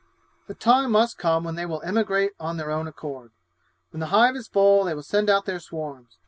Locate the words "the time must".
0.47-1.19